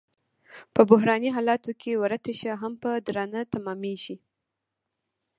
[0.73, 4.15] په بحراني حالاتو کې وړه تشه هم په درانه تمامېږي.